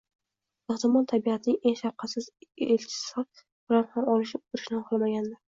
[0.75, 2.29] Ehtimol, tabiatning eng shafqatsiz
[2.69, 5.41] elchisi bilan ham olishib o‘tirishni xohlamagandir.